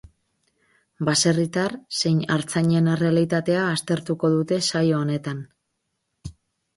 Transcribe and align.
Baserritar 1.09 1.75
zein 1.99 2.23
artzainen 2.35 2.89
errealitatea 2.93 3.65
aztertuko 3.73 4.31
dute 4.37 4.59
saio 4.71 4.97
honetan. 5.01 5.45